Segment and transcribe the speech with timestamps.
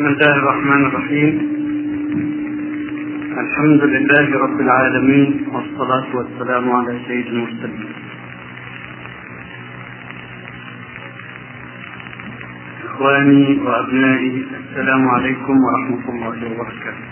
[0.00, 1.32] بسم الله الرحمن الرحيم.
[3.42, 7.92] الحمد لله رب العالمين والصلاة والسلام على سيد المرسلين.
[12.84, 17.09] إخواني وأبنائي السلام عليكم ورحمة الله وبركاته.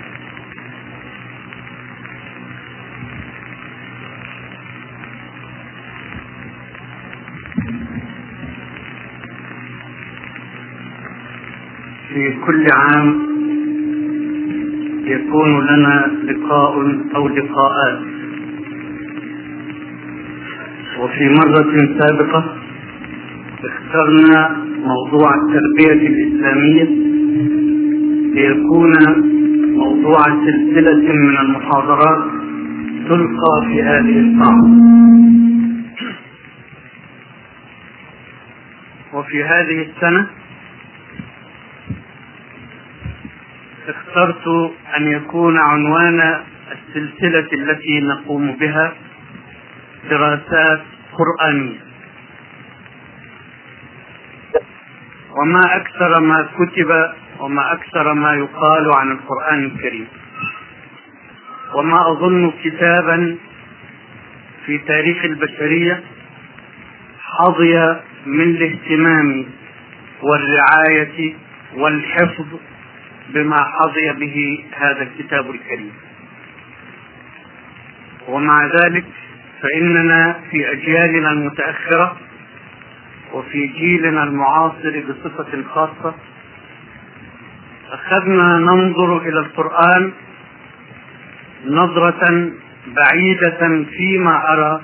[12.19, 13.09] في كل عام
[15.05, 16.75] يكون لنا لقاء
[17.17, 17.99] أو لقاءات.
[21.01, 22.57] وفي مرة سابقة
[23.65, 26.89] اخترنا موضوع التربية الإسلامية.
[28.35, 28.93] ليكون
[29.77, 32.25] موضوع سلسلة من المحاضرات
[33.09, 34.65] تلقى في هذه الساعة.
[39.15, 40.27] وفي هذه السنة
[44.09, 46.41] اخترت أن يكون عنوان
[46.73, 48.93] السلسلة التي نقوم بها
[50.11, 50.81] دراسات
[51.13, 51.79] قرآنية.
[55.31, 60.09] وما أكثر ما كتب وما أكثر ما يقال عن القرآن الكريم.
[61.75, 63.37] وما أظن كتابا
[64.67, 66.03] في تاريخ البشرية
[67.21, 67.97] حظي
[68.27, 69.47] من الاهتمام
[70.23, 71.35] والرعاية
[71.77, 72.47] والحفظ
[73.29, 75.93] بما حظي به هذا الكتاب الكريم.
[78.29, 79.05] ومع ذلك
[79.63, 82.17] فإننا في أجيالنا المتأخرة
[83.33, 86.15] وفي جيلنا المعاصر بصفة خاصة
[87.91, 90.13] أخذنا ننظر إلى القرآن
[91.67, 92.51] نظرة
[92.87, 94.81] بعيدة فيما أرى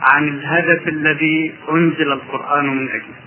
[0.00, 3.22] عن الهدف الذي أنزل القرآن من أجله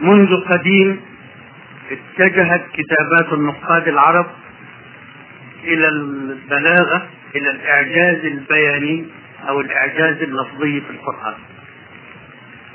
[0.00, 1.00] منذ قديم
[1.90, 4.26] اتجهت كتابات النقاد العرب
[5.64, 9.06] إلى البلاغة إلى الإعجاز البياني
[9.48, 11.34] أو الإعجاز اللفظي في القرآن.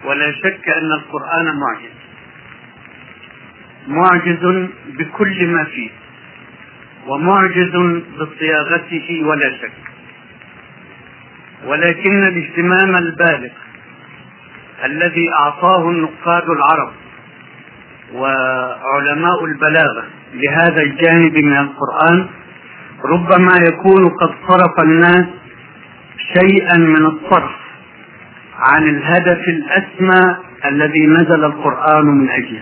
[0.06, 1.96] ولا شك أن القرآن معجز.
[3.88, 5.90] معجز بكل ما فيه.
[7.08, 7.76] ومعجز
[8.20, 9.72] بصياغته ولا شك.
[11.66, 13.52] ولكن الاهتمام البالغ
[14.86, 16.94] الذي أعطاه النقاد العرب
[18.14, 22.28] وعلماء البلاغة لهذا الجانب من القرآن
[23.06, 25.26] ربما يكون قد صرف الناس
[26.34, 27.52] شيئا من الصرف
[28.60, 30.36] عن الهدف الأسمى
[30.66, 32.62] الذي نزل القرآن من أجله.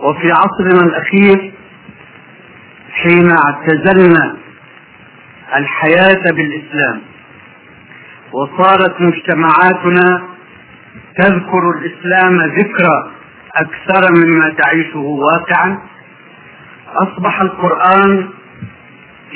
[0.00, 1.52] وفي عصرنا الأخير
[2.92, 4.36] حين اعتزلنا
[5.56, 7.00] الحياة بالإسلام
[8.32, 10.22] وصارت مجتمعاتنا
[11.18, 13.10] تذكر الإسلام ذكرى
[13.56, 15.78] أكثر مما تعيشه واقعا
[16.96, 18.28] أصبح القرآن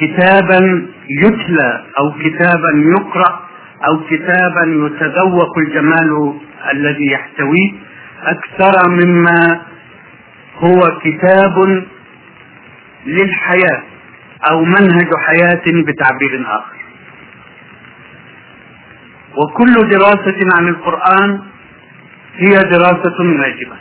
[0.01, 3.41] كتابا يتلى أو كتابا يقرأ
[3.89, 6.35] أو كتابا يتذوق الجمال
[6.73, 7.73] الذي يحتويه.
[8.23, 9.61] أكثر مما
[10.57, 11.85] هو كتاب
[13.07, 13.83] للحياة
[14.51, 16.77] أو منهج حياة بتعبير آخر.
[19.37, 21.41] وكل دراسة عن القرآن
[22.37, 23.77] هي دراسة واجبة.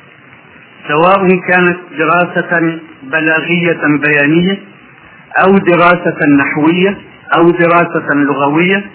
[0.88, 4.60] سواء كانت دراسة بلاغية بيانية
[5.46, 6.98] أو دراسة نحوية
[7.38, 8.86] أو دراسة لغوية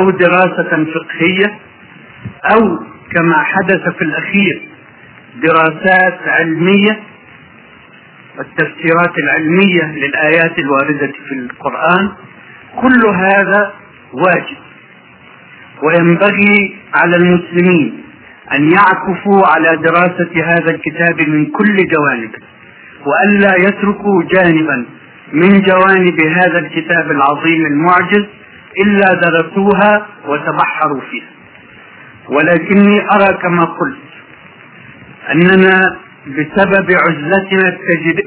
[0.00, 1.58] أو دراسة فقهية
[2.52, 2.78] أو
[3.12, 4.62] كما حدث في الأخير
[5.42, 7.00] دراسات علمية
[8.38, 12.08] والتفسيرات العلمية للآيات الواردة في القرآن
[12.80, 13.72] كل هذا
[14.12, 14.56] واجب.
[15.82, 18.03] وينبغي على المسلمين
[18.52, 22.38] أن يعكفوا على دراسة هذا الكتاب من كل جوانبه
[23.06, 24.86] وألا يتركوا جانبا
[25.32, 28.26] من جوانب هذا الكتاب العظيم المعجز
[28.84, 31.30] إلا درسوها وتبحروا فيها.
[32.28, 34.04] ولكني أرى كما قلت
[35.32, 35.96] أننا
[36.26, 37.68] بسبب عزلتنا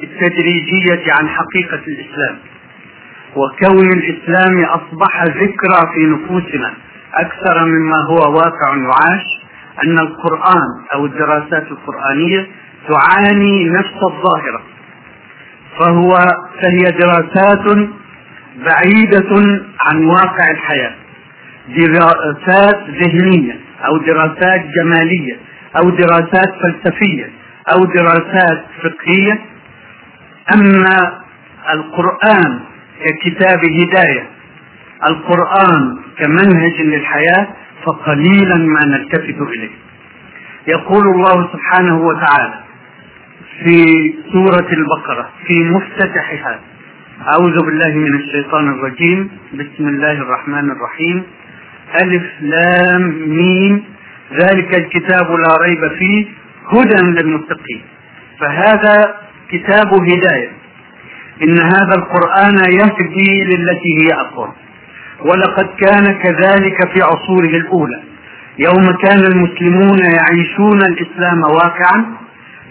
[0.03, 2.37] التدريجية عن حقيقة الإسلام
[3.35, 6.73] وكون الإسلام أصبح ذكرى في نفوسنا
[7.13, 9.46] أكثر مما هو واقع يعاش
[9.83, 12.47] أن القرآن أو الدراسات القرآنية
[12.89, 14.61] تعاني نفس الظاهرة
[15.79, 16.17] فهو
[16.61, 17.87] فهي دراسات
[18.65, 20.95] بعيدة عن واقع الحياة
[21.67, 25.37] دراسات ذهنية أو دراسات جمالية
[25.77, 27.29] أو دراسات فلسفية
[27.71, 29.39] أو دراسات فقهية.
[30.53, 31.21] أما
[31.73, 32.59] القرآن
[33.05, 34.29] ككتاب هداية
[35.07, 37.47] القرآن كمنهج للحياة
[37.87, 39.69] فقليلا ما نلتفت إليه.
[40.67, 42.53] يقول الله سبحانه وتعالى
[43.63, 43.85] في
[44.33, 46.59] سورة البقرة في مفتتحها
[47.27, 49.29] أعوذ بالله من الشيطان الرجيم.
[49.53, 51.23] بسم الله الرحمن الرحيم.
[52.01, 53.83] ألف لام ميم.
[54.33, 56.25] ذلك الكتاب لا ريب فيه
[56.73, 57.81] هدى للمتقين.
[58.39, 59.15] فهذا
[59.49, 60.49] كتاب هداية.
[61.43, 64.51] إن هذا القرآن يهدي للتي هي أقوم
[65.25, 68.03] ولقد كان كذلك في عصوره الأولى.
[68.59, 72.05] يوم كان المسلمون يعيشون الإسلام واقعا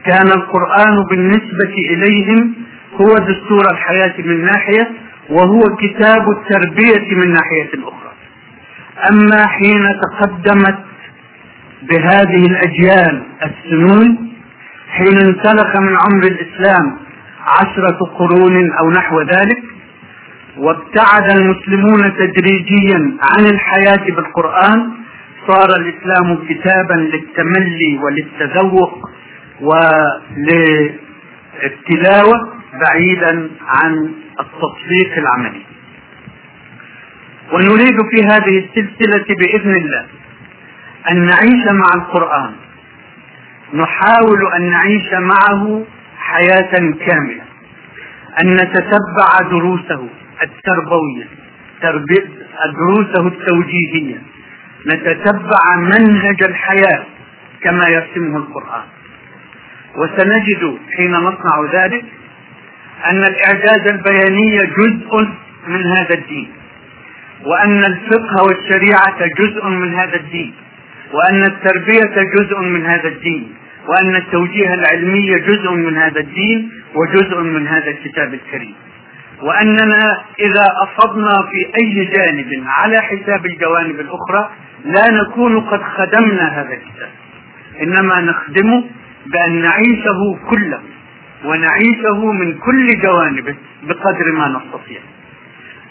[0.05, 2.55] كان القرآن بالنسبة إليهم
[3.01, 4.91] هو دستور الحياة من ناحية
[5.31, 8.13] وهو كتاب التربية من ناحية أخرى.
[9.11, 10.79] أما حين تقدمت
[11.83, 14.33] بهذه الأجيال السنون
[14.89, 16.97] حين انسلخ من عمر الإسلام
[17.61, 19.59] عشرة قرون أو نحو ذلك
[20.56, 24.93] وابتعد المسلمون تدريجيا عن الحياة بالقرآن
[25.49, 29.11] صار الإسلام كتابا للتملي وللتذوق
[31.62, 32.38] وللتلاوة
[32.85, 35.62] بعيدا عن التطبيق العملي.
[37.52, 40.05] ونريد في هذه السلسلة بإذن الله
[41.11, 42.52] أن نعيش مع القرآن.
[43.75, 45.85] نحاول أن نعيش معه
[46.19, 46.73] حياة
[47.06, 47.43] كاملة.
[48.41, 50.09] أن نتتبع دروسه.
[50.43, 51.27] التربوية
[52.75, 54.23] دروسه التوجيهية.
[54.87, 57.05] نتتبع منهج الحياة
[57.62, 58.85] كما يرسمه القرآن.
[59.97, 62.05] وسنجد حين نصنع ذلك
[63.05, 65.29] أن الإعجاز البياني جزء
[65.69, 66.53] من هذا الدين
[67.44, 70.55] وأن الفقه والشريعة جزء من هذا الدين
[71.12, 73.55] وأن التربية جزء من هذا الدين
[73.88, 78.75] وأن التوجيه العلمي جزء من هذا الدين وجزء من هذا الكتاب الكريم.
[79.43, 84.50] وأننا إذا أصبنا في أي جانب على حساب الجوانب الأخرى
[84.85, 87.11] لا نكون قد خدمنا هذا الكتاب.
[87.83, 88.85] إنما نخدمه
[89.27, 90.81] بأن نعيشه كله
[91.44, 95.00] ونعيشه من كل جوانبه بقدر ما نستطيع.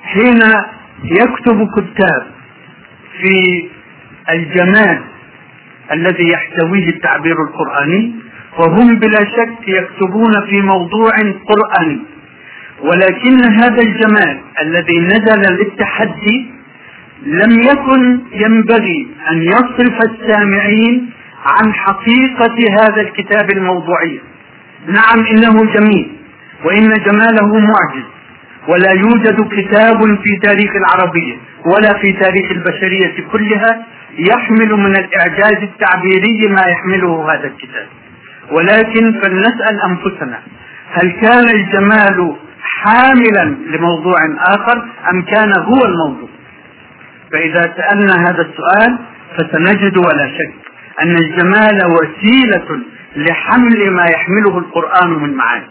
[0.03, 0.41] حين
[1.03, 2.27] يكتب كتاب
[3.21, 3.67] في
[4.29, 5.01] الجمال
[5.91, 8.15] الذي يحتويه التعبير القرآني
[8.59, 11.11] وهم بلا شك يكتبون في موضوع
[11.49, 11.99] قرآني.
[12.81, 16.51] ولكن هذا الجمال الذي نزل للتحدي
[17.25, 21.09] لم يكن ينبغي أن يصرف السامعين
[21.45, 24.19] عن حقيقة هذا الكتاب الموضوعي.
[24.87, 26.11] نعم إنه جميل
[26.65, 28.05] وإن جماله معجز
[28.67, 31.35] ولا يوجد كتاب في تاريخ العربية
[31.65, 33.85] ولا في تاريخ البشرية كلها
[34.17, 37.87] يحمل من الإعجاز التعبيري ما يحمله هذا الكتاب.
[38.51, 40.39] ولكن فلنسأل أنفسنا
[40.91, 42.35] هل كان الجمال
[42.85, 44.17] حاملا لموضوع
[44.47, 46.29] آخر أم كان هو الموضوع؟
[47.31, 48.99] فإذا سألنا هذا السؤال
[49.37, 50.53] فسنجد ولا شك
[51.03, 52.81] أن الجمال وسيلة
[53.15, 55.67] لحمل ما يحمله القرآن من معاني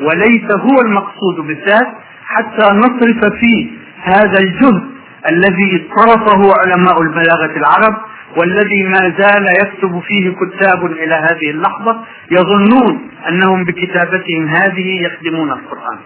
[0.00, 1.88] وليس هو المقصود بالذات
[2.24, 3.70] حتى نصرف فيه
[4.02, 4.82] هذا الجهد
[5.30, 7.96] الذي صرفه علماء البلاغة العرب
[8.36, 15.98] والذي ما زال يكتب فيه كتاب إلى هذه اللحظة يظنون أنهم بكتابتهم هذه يخدمون القرآن.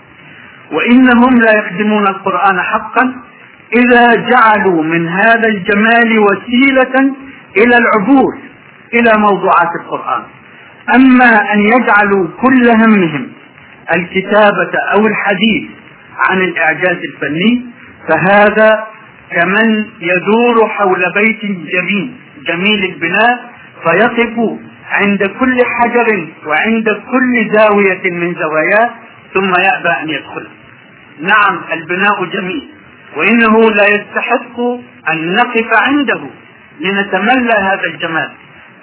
[0.73, 3.15] وإنهم لا يخدمون القرآن حقا
[3.77, 7.15] إذا جعلوا من هذا الجمال وسيلة
[7.57, 8.39] إلى العبور
[8.95, 10.23] إلى موضوعات القرآن.
[10.95, 13.29] أما أن يجعلوا كل همهم
[13.97, 15.71] الكتابة أو الحديث
[16.19, 17.65] عن الإعجاز الفني
[18.09, 18.85] فهذا
[19.31, 22.13] كمن يدور حول بيت جميل
[22.47, 23.53] جميل البناء
[23.85, 24.59] فيقف
[24.91, 28.91] عند كل حجر وعند كل زاوية من زواياه
[29.35, 30.47] ثم يأبى أن يدخل
[31.21, 32.69] نعم البناء جميل.
[33.17, 34.61] وإنه لا يستحق
[35.13, 36.21] أن نقف عنده
[36.81, 38.31] لنتملى هذا الجمال.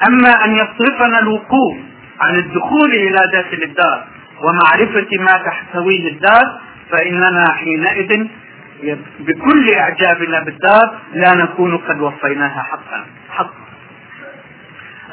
[0.07, 1.77] أما أن يصرفنا الوقوف
[2.21, 4.03] عن الدخول إلى داخل الدار
[4.41, 6.59] ومعرفة ما تحتويه الدار
[6.91, 8.27] فإننا حينئذ
[9.19, 13.05] بكل إعجابنا بالدار لا نكون قد وفيناها حقا.
[13.29, 13.69] حقا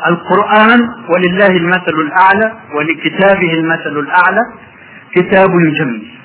[0.07, 4.41] القرآن ولله المثل الأعلى ولكتابه المثل الأعلى.
[5.15, 6.16] كتاب جميل.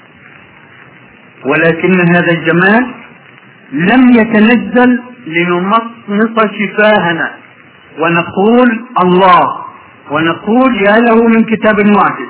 [1.46, 2.94] ولكن هذا الجمال
[3.72, 7.32] لم يتنزل لنمصمص شفاهنا
[8.00, 9.62] ونقول الله
[10.12, 12.30] ونقول يا له من كتاب معجز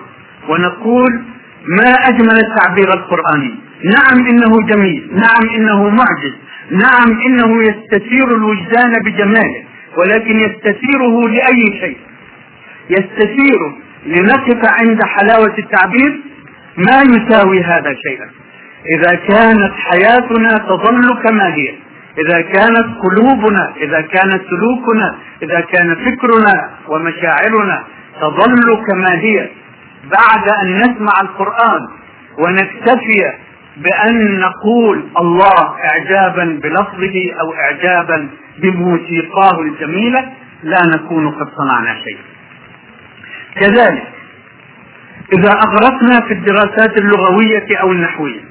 [0.50, 1.24] ونقول
[1.68, 6.34] ما أجمل التعبير القرآني نعم إنه جميل نعم إنه معجز
[6.72, 9.64] نعم إنه يستثير الوجدان بجماله
[9.98, 11.98] ولكن يستثيره لأي شيء؟
[12.90, 13.60] يستثير
[14.06, 16.20] لنقف عند حلاوة التعبير
[16.78, 18.30] ما يساوي هذا شيئا.
[18.86, 21.76] إذا كانت حياتنا تظل كما هي
[22.18, 27.84] إذا كانت قلوبنا إذا كان سلوكنا إذا كان فكرنا ومشاعرنا
[28.22, 29.50] تظل كما هي.
[30.12, 31.88] بعد أن نسمع القرآن
[32.40, 33.34] ونكتفي
[33.78, 40.32] بأن نقول الله إعجابا بلفظه أو إعجابا بموسيقاه الجميلة
[40.64, 42.18] لا نكون قد صنعنا شيء
[43.56, 44.08] كذلك
[45.34, 48.51] إذا أغرقنا في الدراسات اللغوية أو النحوية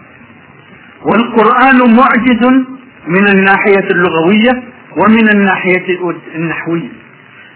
[1.04, 2.46] والقرآن معجز
[3.06, 4.62] من الناحية اللغوية
[4.96, 5.86] ومن الناحية
[6.34, 6.88] النحوية.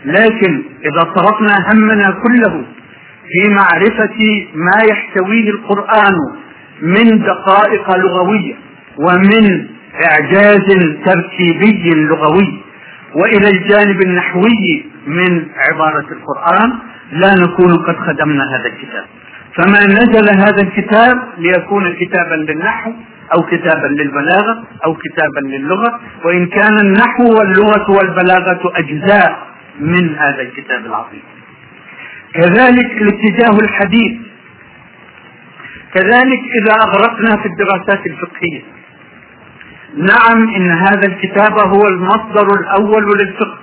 [0.05, 2.65] لكن إذا صرفنا همنا كله
[3.33, 6.15] في معرفة ما يحتويه القرآن
[6.83, 8.55] من دقائق لغوية
[8.99, 9.67] ومن
[10.11, 10.67] إعجاز
[11.05, 12.61] تركيبي لغوي
[13.15, 16.73] وإلى الجانب النحوي من عبارة القرآن
[17.13, 19.05] لا نكون قد خدمنا هذا الكتاب.
[19.57, 22.93] فما نزل هذا الكتاب ليكون كتابا للنحو
[23.37, 29.47] أو كتابا للبلاغة أو كتابا للغة وإن كان النحو واللغة والبلاغة أجزاء
[29.81, 31.23] من هذا الكتاب العظيم.
[32.35, 34.17] كذلك الاتجاه الحديث.
[35.95, 38.63] كذلك إذا أغرقنا في الدراسات الفقهية.
[39.97, 43.59] نعم إن هذا الكتاب هو المصدر الأول للفقه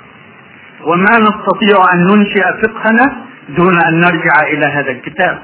[0.84, 5.42] وما نستطيع أن ننشئ فقهنا دون أن نرجع إلى هذا الكتاب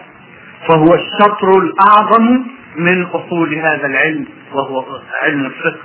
[0.67, 2.43] فهو الشطر الأعظم
[2.77, 4.85] من أصول هذا العلم وهو
[5.21, 5.79] علم الفقه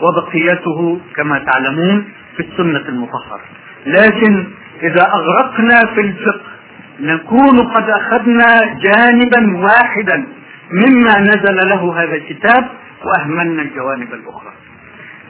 [0.00, 3.40] وبقيته كما تعلمون في السنة المطهرة.
[3.86, 4.46] لكن
[4.82, 6.54] إذا أغرقنا في الفقه
[7.00, 10.26] نكون قد أخذنا جانبا واحدا
[10.70, 12.70] مما نزل له هذا الكتاب
[13.04, 14.52] وأهملنا الجوانب الأخرى.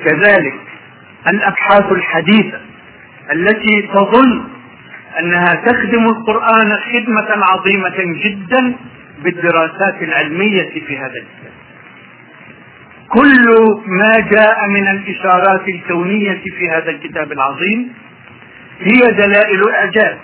[0.05, 0.61] كذلك
[1.29, 2.61] الأبحاث الحديثة
[3.33, 4.45] التي تظن
[5.21, 8.75] أنها تخدم القرآن خدمة عظيمة جدا
[9.19, 11.53] بالدراسات العلمية في هذا الكتاب
[13.09, 13.47] كل
[13.87, 17.93] ما جاء من الإشارات الكونية في هذا الكتاب العظيم
[18.81, 20.17] هي دلائل إعجاز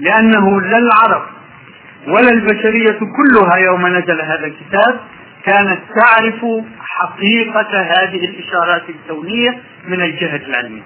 [0.00, 1.26] لأنه لا العرب
[2.08, 5.00] ولا البشرية كلها يوم نزل هذا الكتاب
[5.44, 9.58] كانت تعرف حقيقة هذه الإشارات الكونية
[9.88, 10.82] من الجهة العلمية.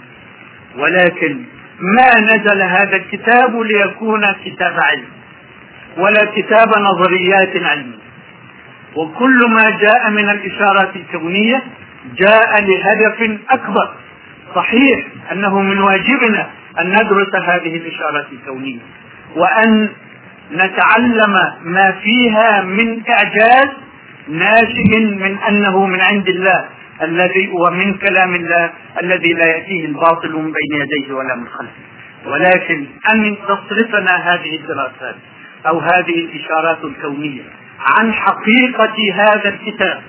[0.78, 1.44] ولكن
[1.80, 5.08] ما نزل هذا الكتاب ليكون كتاب علم.
[5.96, 8.04] ولا كتاب نظريات علمية
[8.96, 11.62] وكل ما جاء من الإشارات الكونية
[12.16, 13.94] جاء لهدف أكبر.
[14.54, 18.80] صحيح أنه من واجبنا أن ندرس هذه الإشارات الكونية
[19.36, 19.88] وأن
[20.52, 23.68] نتعلم ما فيها من إعجاز
[24.28, 26.64] ناشئ من أنه من عند الله
[27.02, 28.70] الذي ومن كلام الله
[29.02, 31.84] الذي لا يأتيه الباطل من بين يديه ولا من خلفه.
[32.26, 35.16] ولكن أن تصرفنا هذه الدراسات
[35.66, 37.42] أو هذه الإشارات الكونية
[37.80, 40.02] عن حقيقة هذا الكتاب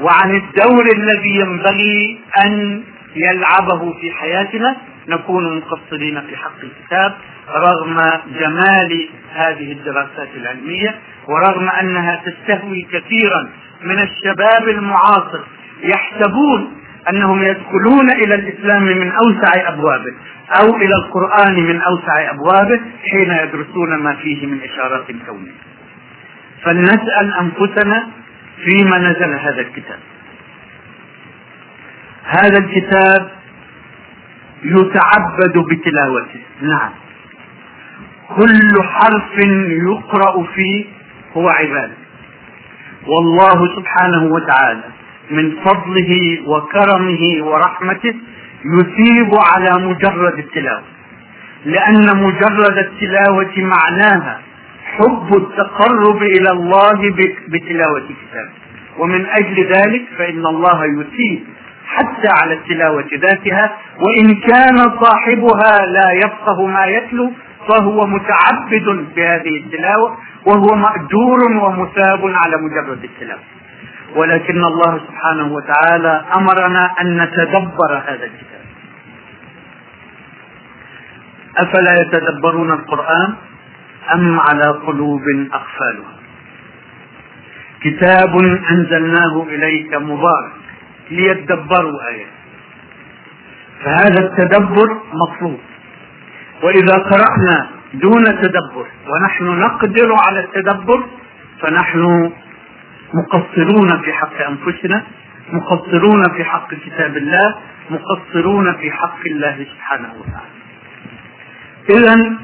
[0.00, 2.82] وعن الدور الذي ينبغي أن
[3.16, 4.76] يلعبه في حياتنا
[5.08, 7.14] نكون مقصرين في حق الكتاب
[7.48, 7.96] رغم
[8.40, 10.94] جمال هذه الدراسات العلمية
[11.28, 13.48] ورغم أنها تستهوي كثيرا
[13.82, 15.40] من الشباب المعاصر
[15.82, 20.14] يحسبون أنهم يدخلون إلى الإسلام من أوسع أبوابه
[20.60, 22.80] أو إلى القرآن من أوسع أبوابه
[23.10, 25.52] حين يدرسون ما فيه من إشارات كونية.
[26.64, 28.06] فلنسأل أنفسنا
[28.64, 29.98] فيما نزل هذا الكتاب.
[32.24, 33.30] هذا الكتاب
[34.62, 36.42] يتعبد بتلاوته.
[36.60, 36.90] نعم.
[38.36, 40.84] كل حرف يقرأ فيه
[41.36, 41.94] هو عبادة.
[43.06, 44.84] والله سبحانه وتعالى
[45.30, 48.14] من فضله وكرمه ورحمته
[48.78, 50.82] يثيب على مجرد التلاوة.
[51.64, 54.40] لأن مجرد التلاوة معناها
[54.84, 57.10] حب التقرب إلى الله
[57.48, 58.50] بتلاوة كتابه
[58.98, 61.44] ومن أجل ذلك فإن الله يثيب
[61.86, 67.32] حتى على التلاوة ذاتها وإن كان صاحبها لا يفقه ما يتلو
[67.68, 70.16] فهو متعبد بهذه التلاوة
[70.46, 73.40] وهو مأجور ومثاب على مجرد التلاوة.
[74.14, 78.64] ولكن الله سبحانه وتعالى أمرنا أن نتدبر هذا الكتاب.
[81.58, 83.34] أفلا يتدبرون القرآن
[84.14, 86.14] أم على قلوب أقفالها؟
[87.80, 88.38] كتاب
[88.70, 90.52] أنزلناه إليك مبارك
[91.10, 92.30] ليتدبروا آياته.
[93.84, 95.60] فهذا التدبر مطلوب.
[96.62, 101.04] وإذا قرأنا دون تدبر ونحن نقدر على التدبر
[101.60, 102.32] فنحن
[103.14, 105.02] مقصرون في حق أنفسنا
[105.52, 107.54] مقصرون في حق كتاب الله
[107.90, 110.54] مقصرون في حق الله سبحانه وتعالى.
[111.90, 112.36] إذا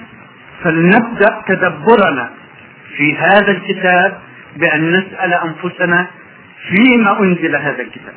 [0.65, 2.31] فلنبدأ تدبرنا
[2.97, 4.19] في هذا الكتاب
[4.57, 6.07] بأن نسأل أنفسنا
[6.69, 8.15] فيما أنزل هذا الكتاب.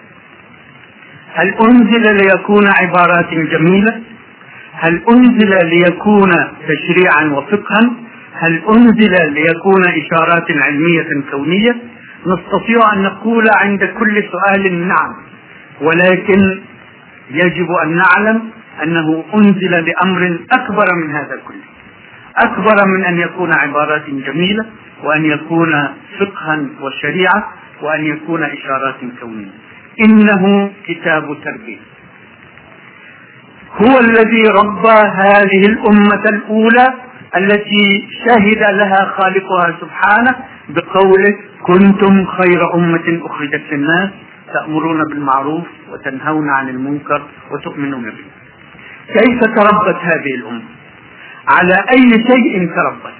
[1.33, 4.01] هل أنزل ليكون عبارات جميلة؟
[4.73, 6.31] هل أنزل ليكون
[6.67, 7.93] تشريعا وفقها؟
[8.33, 11.92] هل أنزل ليكون إشارات علمية كونية؟
[12.27, 15.15] نستطيع أن نقول عند كل سؤال نعم
[15.81, 16.61] ولكن
[17.31, 18.49] يجب أن نعلم
[18.83, 21.63] أنه أنزل لأمر أكبر من هذا كله.
[22.37, 24.65] أكبر من أن يكون عبارات جميلة
[25.03, 25.71] وأن يكون
[26.19, 29.51] فقها وشريعة وأن يكون إشارات كونية.
[30.05, 31.79] إنه كتاب تربية.
[33.81, 36.93] هو الذي ربى هذه الأمة الأولى
[37.37, 40.35] التي شهد لها خالقها سبحانه
[40.69, 41.35] بقوله
[41.67, 44.09] كنتم خير أمة أخرجت للناس
[44.53, 48.25] تأمرون بالمعروف وتنهون عن المنكر وتؤمنون به.
[49.19, 50.61] كيف تربت هذه الأمة؟
[51.47, 53.13] على أي شيء تربت؟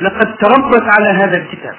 [0.00, 1.74] لقد تربت على هذا الكتاب.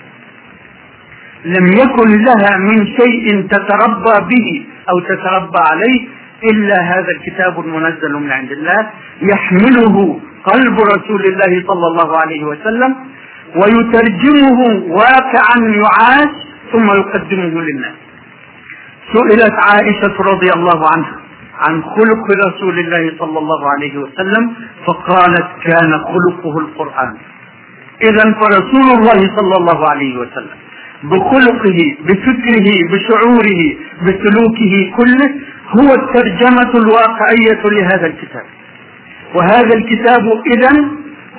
[1.45, 6.07] لم يكن لها من شيء تتربى به أو تتربى عليه
[6.51, 8.89] إلا هذا الكتاب المنزل من عند الله
[9.21, 12.95] يحمله قلب رسول الله صلى الله عليه وسلم
[13.55, 16.33] ويترجمه واقعا يعاش
[16.71, 17.97] ثم يقدمه للناس.
[19.13, 21.15] سئلت عائشة رضي الله عنها
[21.59, 24.53] عن خلق رسول الله صلى الله عليه وسلم
[24.87, 27.17] فقالت كان خلقه القرآن.
[28.01, 30.57] إذا فرسول الله صلى الله عليه وسلم
[31.03, 33.61] بخلقه بفكره بشعوره
[34.05, 35.29] بسلوكه كله
[35.79, 38.45] هو الترجمة الواقعية لهذا الكتاب.
[39.35, 40.21] وهذا الكتاب
[40.55, 40.71] إذا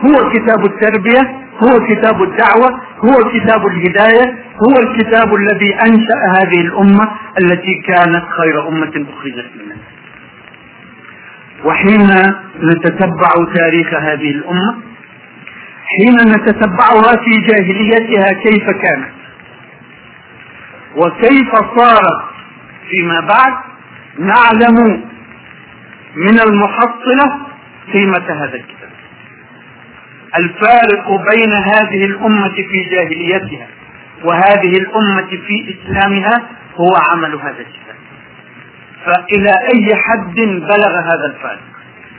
[0.05, 7.09] هو كتاب التربية هو كتاب الدعوة هو كتاب الهداية هو الكتاب الذي أنشأ هذه الأمة
[7.41, 9.79] التي كانت خير أمة أخرجت للناس
[11.65, 12.09] وحين
[12.63, 14.77] نتتبع تاريخ هذه الأمة
[15.85, 19.13] حين نتتبعها في جاهليتها كيف كانت؟
[20.97, 22.23] وكيف صارت
[22.91, 23.53] فيما بعد؟
[24.19, 25.05] نعلم
[26.17, 27.39] من المحصلة
[27.93, 28.82] قيمة هذا الكتاب.
[30.39, 33.67] الفارق بين هذه الأمة في جاهليتها
[34.25, 36.43] وهذه الأمة في إسلامها
[36.77, 37.97] هو عمل هذا الكتاب
[39.05, 41.63] فإلى أي حد بلغ هذا الفارق؟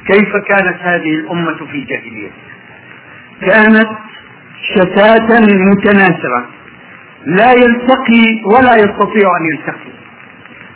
[0.07, 2.53] كيف كانت هذه الأمة في جاهليتها؟
[3.41, 3.89] كانت
[4.75, 6.45] شتاتا متناثرة
[7.25, 9.93] لا يلتقي ولا يستطيع أن يلتقي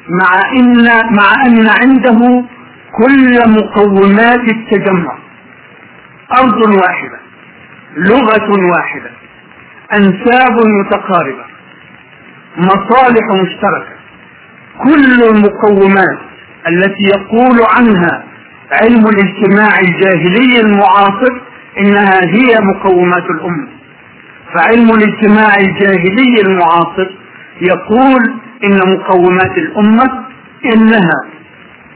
[0.09, 2.43] مع إن مع أن عنده
[2.91, 5.17] كل مقومات التجمع
[6.39, 7.16] أرض واحدة.
[7.95, 9.09] لغة واحدة.
[9.93, 11.43] أنساب متقاربة.
[12.57, 13.97] مصالح مشتركة.
[14.83, 16.19] كل المقومات
[16.67, 18.23] التي يقول عنها
[18.71, 21.33] علم الاجتماع الجاهلي المعاصر
[21.79, 23.67] إنها هي مقومات الأمة.
[24.55, 27.07] فعلم الاجتماع الجاهلي المعاصر
[27.61, 30.23] يقول إن مقومات الأمة
[30.65, 31.21] إنها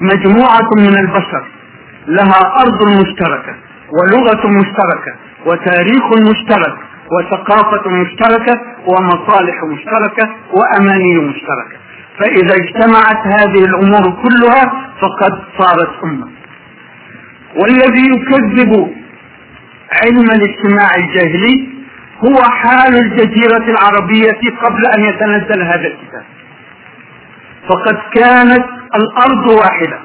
[0.02, 1.48] مجموعة من البشر
[2.08, 3.56] لها أرض مشتركة
[3.92, 6.78] ولغة مشتركة وتاريخ مشترك
[7.12, 11.78] وثقافة مشتركة ومصالح مشتركة وأماني مشتركة.
[12.20, 16.28] فإذا اجتمعت هذه الأمور كلها فقد صارت أمة.
[17.56, 18.96] والذي يكذب
[20.04, 21.70] علم الاجتماع الجاهلي
[22.26, 26.24] هو حال الجزيرة العربية قبل أن يتنزل هذا الكتاب.
[27.70, 30.00] فقد كانت الأرض واحدة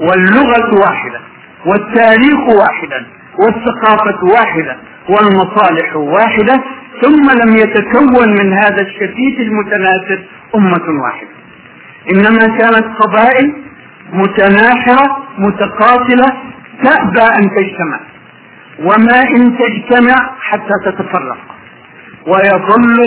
[0.00, 1.20] واللغة واحدة
[1.66, 3.06] والتاريخ واحدا.
[3.38, 4.76] والثقافة واحدة
[5.08, 6.62] والمصالح واحدة
[7.02, 10.22] ثم لم يتكون من هذا الشتيت المتناثر
[10.54, 11.30] أمة واحدة.
[12.14, 13.52] إنما كانت قبائل
[14.12, 16.26] متناحرة متقاتلة
[16.84, 18.00] تأبى أن تجتمع
[18.78, 21.38] وما إن تجتمع حتى تتفرق.
[22.26, 23.00] ويظل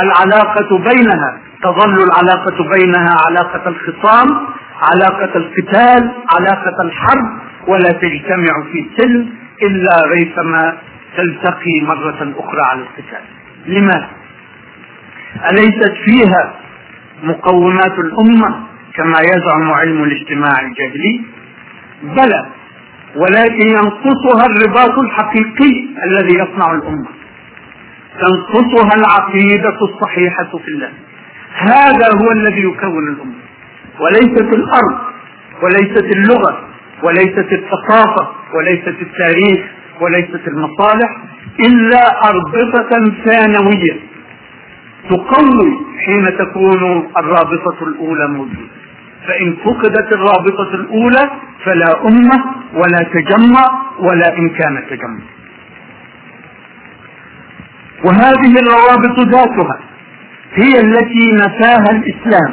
[0.00, 4.46] العلاقة بينها تظل العلاقة بينها علاقة الخصام
[4.92, 7.38] علاقة القتال علاقة الحرب
[7.68, 9.28] ولا تجتمع في سلم
[9.62, 10.78] إلا ريثما
[11.16, 13.24] تلتقي مرة أخرى على القتال
[13.66, 14.10] لماذا؟
[15.52, 16.54] أليست فيها
[17.22, 21.20] مقومات الأمة كما يزعم علم الاجتماع الجاهلي؟
[22.02, 22.46] بلى
[23.16, 25.72] ولكن ينقصها الرباط الحقيقي
[26.04, 27.08] الذي يصنع الأمة
[28.20, 30.92] تنقصها العقيدة الصحيحة في الله
[31.54, 33.34] هذا هو الذي يكون الأمة
[34.00, 34.98] وليست الأرض
[35.62, 36.68] وليست اللغة
[37.02, 39.60] وليست الثقافة وليست التاريخ
[40.00, 41.10] وليست المصالح
[41.60, 44.00] إلا أربطة ثانوية
[45.10, 48.70] تقوي حين تكون الرابطة الأولى موجودة.
[49.26, 51.30] فإن فقدت الرابطة الأولى
[51.64, 55.20] فلا أمة ولا تجمع ولا إمكان تجمع.
[58.04, 59.78] وهذه الروابط ذاتها
[60.54, 62.52] هي التي نفاها الإسلام.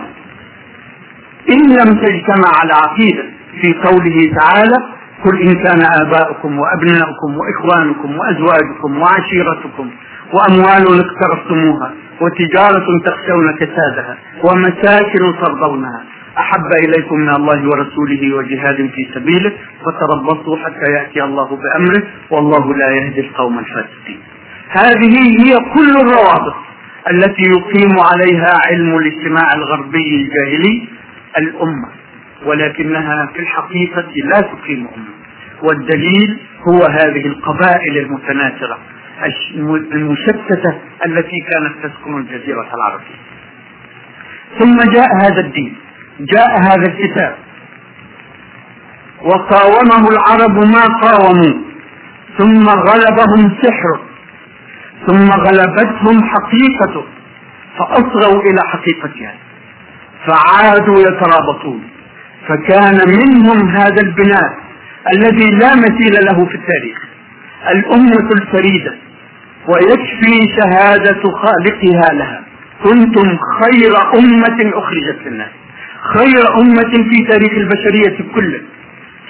[1.51, 3.23] إن لم تجتمع على عقيدة
[3.61, 9.89] في قوله تعالى قل إن كان آباؤكم وأبناؤكم وإخوانكم وأزواجكم وعشيرتكم
[10.33, 16.03] وأموال اقترفتموها وتجارة تخشون كسادها ومساكن ترضونها.
[16.37, 19.51] أحب إليكم من الله ورسوله وجهاد في سبيله
[19.85, 24.19] فتربصوا حتى يأتي الله بأمره والله لا يهدي القوم الفاسقين.
[24.69, 26.55] هذه هي كل الروابط
[27.11, 30.87] التي يقيم عليها علم الاجتماع الغربي الجاهلي
[31.37, 31.89] الأمة.
[32.45, 35.17] ولكنها في الحقيقة لا تقيم أمة.
[35.63, 38.79] والدليل هو هذه القبائل المتناثرة
[39.91, 43.19] المشتتة التي كانت تسكن الجزيرة العربية.
[44.59, 45.75] ثم جاء هذا الدين
[46.19, 47.35] جاء هذا الكتاب.
[49.21, 51.67] وقاومه العرب ما قاوموا.
[52.37, 54.01] ثم غلبهم سحره
[55.07, 57.05] ثم غلبتهم حقيقته
[57.77, 59.35] فأصغوا إلى حقيقتها.
[60.27, 61.96] فعادوا يترابطون.
[62.47, 64.57] فكان منهم هذا البناء
[65.15, 66.97] الذي لا مثيل له في التاريخ
[67.71, 68.95] الأمة الفريدة
[69.67, 72.43] ويكفي شهادة خالقها لها.
[72.83, 75.49] كنتم خير أمة أخرجت للناس
[76.13, 78.61] خير أمة في تاريخ البشرية كله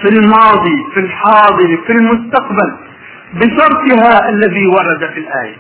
[0.02, 2.72] في الماضي في الحاضر في المستقبل
[3.34, 5.56] بشرطها الذي ورد في الآية.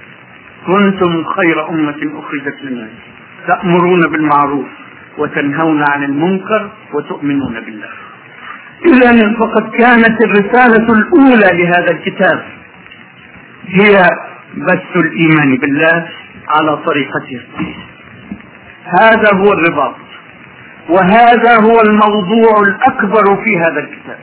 [0.67, 2.89] كنتم خير أمة أخرجت للناس.
[3.47, 4.67] تأمرون بالمعروف.
[5.17, 7.89] وتنهون عن المنكر وتؤمنون بالله.
[8.85, 12.43] إذا فقد كانت الرسالة الأولى لهذا الكتاب.
[13.67, 14.09] هي
[14.57, 16.07] بث الإيمان بالله
[16.49, 17.41] على طريقته.
[18.99, 19.95] هذا هو الرباط.
[20.89, 24.19] وهذا هو الموضوع الأكبر في هذا الكتاب.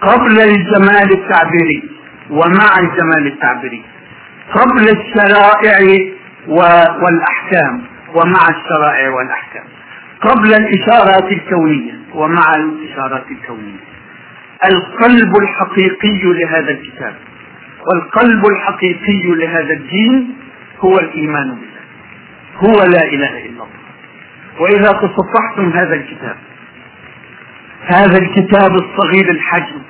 [0.00, 1.82] قبل الجمال التعبيري
[2.30, 3.84] ومع الجمال التعبيري.
[4.54, 5.78] قبل الشرائع
[7.02, 7.82] والأحكام.
[8.14, 9.64] ومع الشرائع والأحكام.
[10.20, 13.80] قبل الإشارات الكونية ومع الإشارات الكونية.
[14.72, 17.14] القلب الحقيقي لهذا الكتاب
[17.86, 20.36] والقلب الحقيقي لهذا الدين
[20.80, 21.80] هو الإيمان بالله.
[22.56, 23.80] هو لا إله إلا الله.
[24.60, 26.36] وإذا تصفحتم هذا الكتاب
[27.86, 29.82] هذا الكتاب الصغير الحجم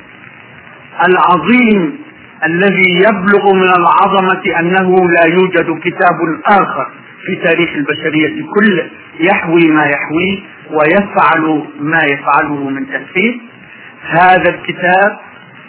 [1.08, 1.98] العظيم
[2.44, 6.90] الذي يبلغ من العظمة أنه لا يوجد كتاب آخر
[7.26, 10.38] في تاريخ البشرية كله يحوي ما يحويه
[10.70, 13.40] ويفعل ما يفعله من تأثير
[14.02, 15.18] هذا الكتاب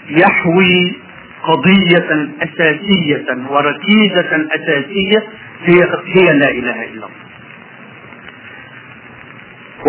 [0.09, 0.95] يحوي
[1.43, 5.23] قضية أساسية وركيزة أساسية
[5.65, 7.09] هي هي لا إله إلا الله.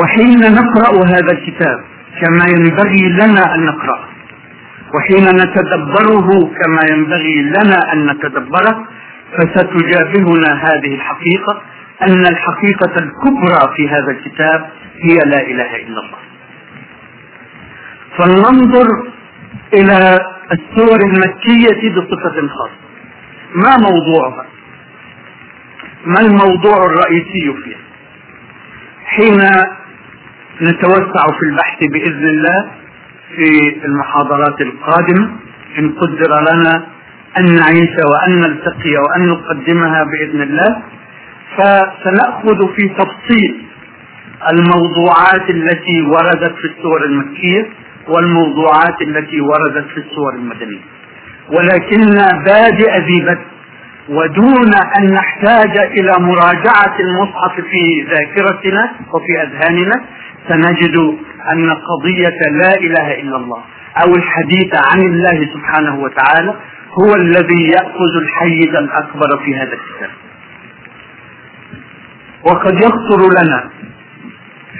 [0.02, 1.80] وحين نقرأ هذا الكتاب
[2.20, 4.04] كما ينبغي لنا أن نقرأه
[4.94, 8.86] وحين نتدبره كما ينبغي لنا أن نتدبره
[9.38, 11.62] فستجابهنا هذه الحقيقة
[12.02, 14.70] أن الحقيقة الكبرى في هذا الكتاب
[15.02, 16.18] هي لا إله إلا الله.
[18.18, 18.86] فلننظر
[19.74, 20.18] إلى
[20.52, 22.82] السور المكية بصفة خاصة.
[23.54, 24.46] ما موضوعها؟
[26.06, 27.78] ما الموضوع الرئيسي فيها؟
[29.04, 29.38] حين
[30.62, 32.70] نتوسع في البحث بإذن الله
[33.36, 35.36] في المحاضرات القادمة
[35.78, 36.86] إن قدر لنا
[37.38, 40.82] أن نعيش وأن نلتقي وأن نقدمها بإذن الله.
[41.56, 43.66] فسنأخذ في تفصيل
[44.52, 47.66] الموضوعات التي وردت في السور المكية
[48.08, 50.80] والموضوعات التي وردت في السور المدنية.
[51.48, 52.14] ولكن
[52.46, 53.52] بادئ ذي بدء
[54.08, 60.04] ودون أن نحتاج إلى مراجعة المصحف في ذاكرتنا وفي أذهاننا
[60.48, 60.96] سنجد
[61.52, 63.62] أن قضية لا إله إلا الله
[64.04, 66.54] أو الحديث عن الله سبحانه وتعالى
[67.00, 70.10] هو الذي يأخذ الحيز الأكبر في هذا الكتاب.
[72.44, 73.70] وقد يخطر لنا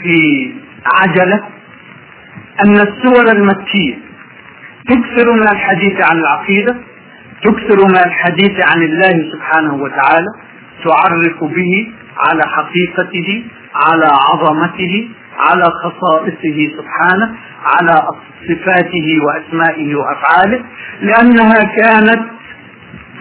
[0.03, 0.17] في
[0.87, 1.45] عجلة
[2.65, 3.99] أن السور المكية
[4.89, 6.77] تكثر من الحديث عن العقيدة
[7.45, 10.29] تكثر من الحديث عن الله سبحانه وتعالى
[10.85, 13.45] تعرف به على حقيقته
[13.75, 18.03] على عظمته على خصائصه سبحانه على
[18.49, 20.65] صفاته وأسمائه وأفعاله
[21.01, 22.23] لأنها كانت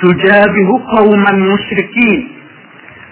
[0.02, 2.32] تجابه قوما مشركين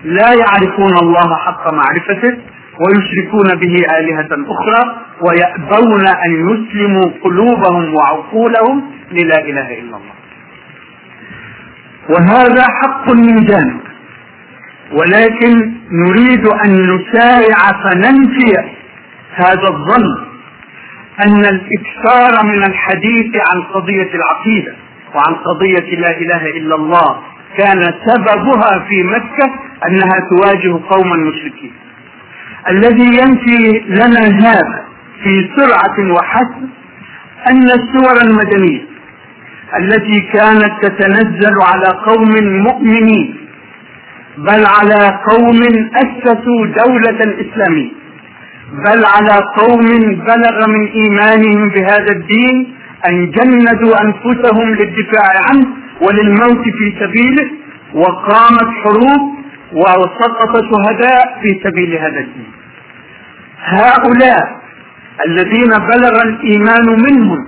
[0.04, 2.38] لا يعرفون الله حق معرفته
[2.80, 10.16] ويشركون به آلهة أخرى ويأبون أن يسلموا قلوبهم وعقولهم للا إله إلا الله.
[12.10, 13.80] وهذا حق من جانب
[14.92, 18.79] ولكن نريد أن نسارع فننفي
[19.34, 20.30] هذا الظن
[21.26, 24.76] أن الإكثار من الحديث عن قضية العقيدة
[25.16, 27.20] وعن قضية لا إله إلا الله
[27.58, 29.52] كان سببها في مكة
[29.88, 31.74] أنها تواجه قوما مشركين
[32.70, 34.86] الذي ينفي لنا هذا
[35.24, 36.70] في سرعة وحسم
[37.50, 38.82] أن السور المدنية
[39.80, 42.32] التي كانت تتنزل على قوم
[42.64, 43.36] مؤمنين
[44.38, 45.60] بل على قوم
[45.96, 47.99] أسسوا دولة إسلامية
[48.74, 49.88] بل على قوم
[50.26, 52.76] بلغ من إيمانهم بهذا الدين
[53.10, 55.68] أن جندوا أنفسهم للدفاع عنه
[56.02, 57.52] وللموت في سبيله
[57.94, 59.22] وقامت حروب
[59.74, 62.52] وسقط شهداء في سبيل هذا الدين.
[63.64, 64.60] هؤلاء
[65.28, 67.48] الذين بلغ الإيمان منهم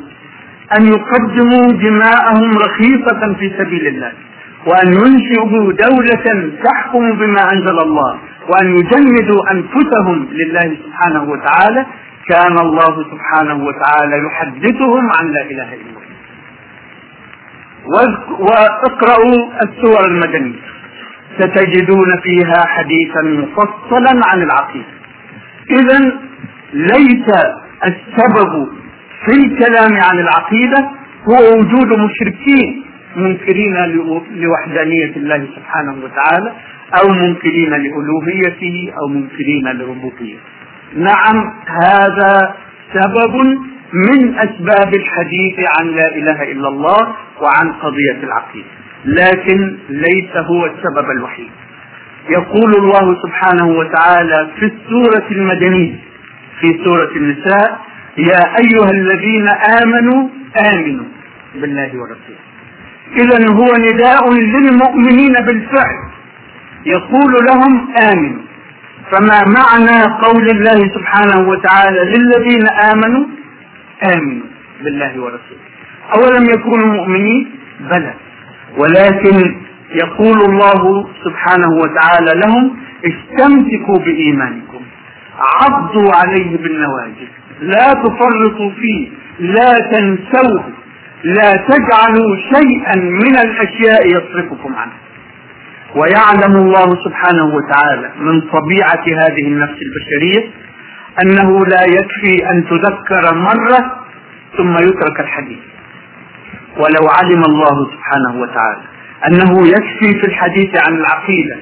[0.78, 4.12] أن يقدموا دماءهم رخيصة في سبيل الله
[4.68, 8.20] وأن ينشئوا دولة تحكم بما أنزل الله.
[8.52, 11.86] وأن يجندوا أنفسهم لله سبحانه وتعالى
[12.30, 16.02] كان الله سبحانه وتعالى يحدثهم عن لا إله إلا الله.
[18.40, 20.60] وأقرأوا السور المدنية.
[21.40, 24.94] ستجدون فيها حديثا مفصلا عن العقيدة.
[25.70, 26.00] إذا
[26.74, 27.28] ليس
[27.86, 28.68] السبب
[29.26, 30.90] في الكلام عن العقيدة
[31.30, 32.84] هو وجود مشركين
[33.16, 33.76] منكرين
[34.32, 36.52] لوحدانية الله سبحانه وتعالى
[37.00, 40.40] أو منكرين لألوهيته أو منكرين لربوبيته.
[40.96, 42.56] نعم هذا
[42.94, 43.36] سبب
[43.94, 48.68] من أسباب الحديث عن لا إله إلا الله وعن قضية العقيدة.
[49.06, 51.50] لكن ليس هو السبب الوحيد.
[52.30, 55.96] يقول الله سبحانه وتعالى في السورة المدنية
[56.62, 57.80] في سورة النساء
[58.18, 59.48] يا أيها الذين
[59.84, 60.30] آمنوا
[60.74, 61.06] آمنوا
[61.56, 62.42] بالله ورسوله.
[63.18, 66.11] إذا هو نداء للمؤمنين بالفعل.
[66.86, 68.42] يقول لهم آمنوا.
[69.12, 73.26] فما معنى قول الله سبحانه وتعالى للذين آمنوا؟
[74.16, 74.48] آمنوا
[74.84, 75.62] بالله ورسوله.
[76.16, 78.14] أولم يكونوا مؤمنين؟ بلى.
[78.78, 79.56] ولكن
[80.04, 84.82] يقول الله سبحانه وتعالى لهم استمسكوا بإيمانكم.
[85.40, 87.28] عضوا عليه بالنواجذ.
[87.62, 89.10] لا تفرطوا فيه.
[89.40, 90.64] لا تنسوه.
[91.24, 95.01] لا تجعلوا شيئا من الأشياء يصرفكم عنه.
[95.96, 100.50] ويعلم الله سبحانه وتعالى من طبيعة هذه النفس البشرية
[101.24, 103.80] أنه لا يكفي أن تذكر مرة
[104.58, 105.60] ثم يترك الحديث.
[106.78, 108.82] ولو علم الله سبحانه وتعالى
[109.28, 111.58] أنه يكفي في الحديث عن العقيدة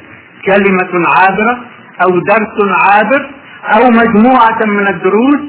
[0.46, 1.60] كلمة عابرة
[2.04, 3.30] أو درس عابر
[3.76, 5.40] أو مجموعة من الدروس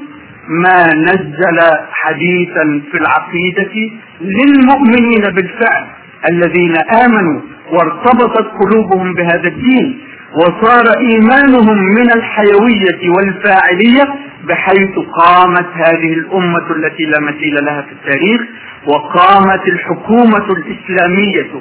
[0.47, 1.59] ما نزل
[1.91, 3.73] حديثا في العقيدة
[4.21, 5.87] للمؤمنين بالفعل.
[6.29, 6.73] الذين
[7.05, 9.99] آمنوا وارتبطت قلوبهم بهذا الدين
[10.35, 14.15] وصار إيمانهم من الحيوية والفاعلية
[14.47, 18.41] بحيث قامت هذه الأمة التي لا مثيل لها في التاريخ
[18.87, 21.51] وقامت الحكومة الإسلامية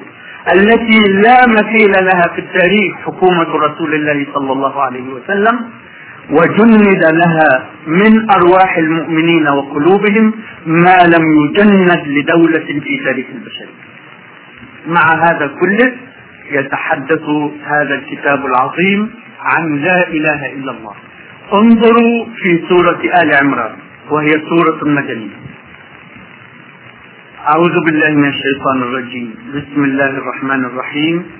[0.55, 5.59] التي لا مثيل لها في التاريخ حكومة رسول الله صلى الله عليه وسلم
[6.31, 10.33] وجند لها من أرواح المؤمنين وقلوبهم
[10.67, 13.90] ما لم يجند لدولة في تاريخ البشرية.
[14.87, 15.93] مع هذا كله
[16.51, 17.23] يتحدث
[17.65, 20.95] هذا الكتاب العظيم عن لا إله إلا الله.
[21.55, 23.73] انظروا في سورة آل عمران
[24.11, 25.37] وهي سورة مدنية.
[27.55, 31.31] أعوذ بالله من الشيطان الرجيم، بسم الله الرحمن الرحيم،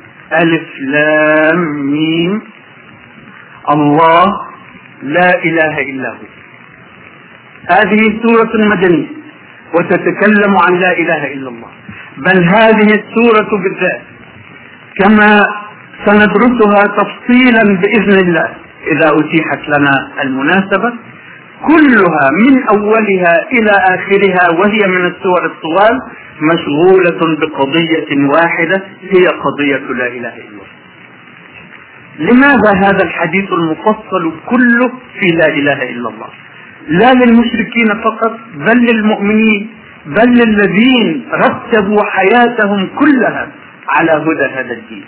[0.43, 1.61] ألف لام
[1.93, 2.43] ميم.
[3.71, 4.27] الله
[5.03, 6.27] لا إله إلا هو.
[7.71, 9.07] هذه سورة مدنية
[9.75, 11.71] وتتكلم عن لا إله إلا الله.
[12.17, 14.03] بل هذه السورة بالذات
[14.99, 15.43] كما
[16.07, 18.49] سندرسها تفصيلا بإذن الله.
[18.87, 19.93] إذا أتيحت لنا
[20.23, 20.93] المناسبة
[21.69, 25.99] كلها من أولها إلى آخرها وهي من السور الطوال
[26.41, 30.71] مشغولة بقضية واحدة هي قضية لا إله إلا الله.
[32.19, 34.89] لماذا هذا الحديث المفصل كله
[35.21, 36.29] في لا إله إلا الله؟
[36.89, 39.71] لا للمشركين فقط بل للمؤمنين.
[40.07, 43.49] بل للذين رتبوا حياتهم كلها
[43.89, 45.05] على هدى هذا الدين.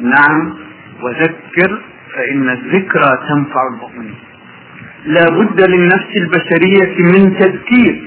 [0.00, 0.54] نعم
[1.02, 1.80] وذكر
[2.14, 4.18] فإن الذكرى تنفع المؤمنين.
[5.06, 8.02] لا بد للنفس البشرية من تذكير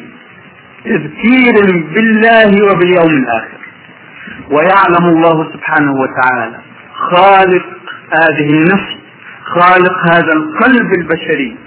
[0.86, 1.54] تذكير
[1.94, 3.60] بالله وباليوم الآخر.
[4.52, 6.60] ويعلم الله سبحانه وتعالى
[6.94, 7.66] خالق
[8.14, 9.00] هذه النفس
[9.44, 11.58] خالق هذا القلب البشري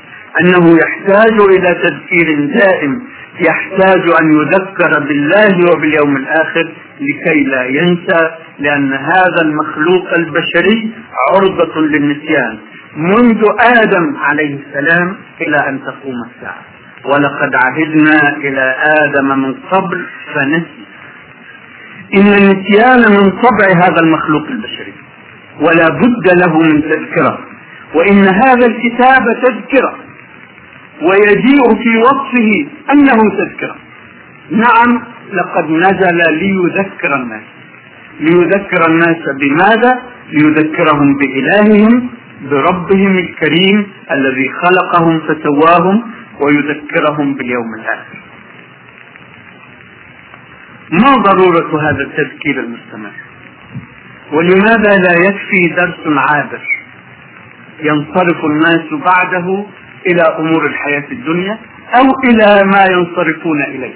[0.40, 3.02] أنه يحتاج إلى تذكير دائم
[3.40, 10.92] يحتاج أن يذكر بالله وباليوم الآخر لكي لا ينسى لأن هذا المخلوق البشري
[11.34, 12.58] عرضة للنسيان.
[12.96, 16.62] منذ آدم عليه السلام إلى أن تقوم الساعة.
[17.04, 20.82] ولقد عهدنا إلى آدم من قبل فنسي.
[22.14, 24.94] إن النسيان من طبع هذا المخلوق البشري
[25.60, 27.38] ولا بد له من تذكرة.
[27.94, 30.12] وإن هذا الكتاب تذكرة.
[31.08, 32.50] ويجيء في وصفه
[32.92, 33.76] أنه تذكرة.
[34.50, 37.42] نعم لقد نزل ليذكر الناس.
[38.20, 42.10] ليذكر الناس بماذا؟ ليذكرهم بإلههم
[42.50, 46.02] بربهم الكريم الذي خلقهم فسواهم
[46.40, 48.18] ويذكرهم باليوم الآخر.
[50.92, 53.12] ما ضرورة هذا التذكير المستمر؟
[54.32, 56.62] ولماذا لا يكفي درس عابر
[57.80, 59.66] ينصرف الناس بعده
[60.06, 61.58] إلى أمور الحياة الدنيا
[61.98, 63.94] أو إلى ما ينصرفون إليه.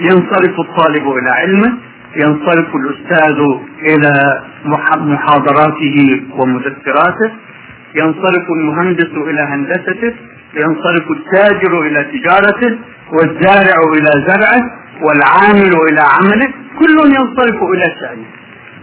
[0.00, 1.72] ينصرف الطالب إلى علمه
[2.16, 3.38] ينصرف الأستاذ
[3.82, 4.42] إلى
[5.04, 7.30] محاضراته ومذكراته
[7.94, 10.14] ينصرف المهندس إلى هندسته
[10.54, 12.78] ينصرف التاجر إلى تجارته
[13.12, 14.62] والزارع إلى زرعه
[15.02, 18.26] والعامل إلى عمله كل ينصرف إلى شأنه.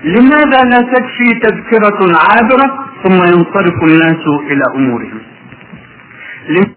[0.03, 5.21] لماذا لا تكفي تذكرة عابرة ثم ينصرف الناس إلى أمورهم؟
[6.49, 6.76] Lim